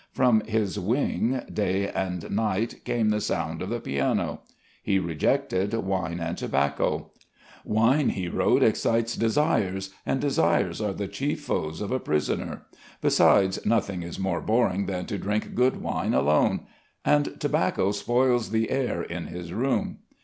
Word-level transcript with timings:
From 0.11 0.41
his 0.45 0.79
wing 0.79 1.43
day 1.53 1.87
and 1.87 2.31
night 2.31 2.83
came 2.85 3.09
the 3.09 3.21
sound 3.21 3.61
of 3.61 3.69
the 3.69 3.79
piano. 3.79 4.41
He 4.81 4.97
rejected 4.97 5.75
wine 5.75 6.19
and 6.19 6.35
tobacco. 6.35 7.11
"Wine," 7.63 8.09
he 8.09 8.27
wrote, 8.27 8.63
"excites 8.63 9.15
desires, 9.15 9.91
and 10.03 10.19
desires 10.19 10.81
are 10.81 10.93
the 10.93 11.07
chief 11.07 11.41
foes 11.41 11.81
of 11.81 11.91
a 11.91 11.99
prisoner; 11.99 12.63
besides, 12.99 13.63
nothing 13.63 14.01
is 14.01 14.17
more 14.17 14.41
boring 14.41 14.87
than 14.87 15.05
to 15.05 15.19
drink 15.19 15.53
good 15.53 15.79
wine 15.83 16.15
alone," 16.15 16.61
and 17.05 17.39
tobacco 17.39 17.91
spoils 17.91 18.49
the 18.49 18.71
air 18.71 19.03
in 19.03 19.27
his 19.27 19.53
room. 19.53 19.99